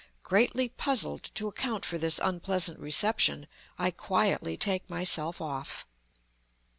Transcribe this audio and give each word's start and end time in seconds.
Greatly 0.23 0.67
puzzled 0.67 1.21
to 1.35 1.47
account 1.47 1.85
for 1.85 1.99
this 1.99 2.17
unpleasant 2.23 2.79
reception, 2.79 3.45
I 3.77 3.91
quietly 3.91 4.57
take 4.57 4.89
myself 4.89 5.39
off. 5.39 5.85